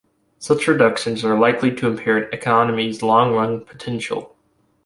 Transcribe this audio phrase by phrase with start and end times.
[0.39, 4.35] Such reductions are likely to impair an economy's long-run potential.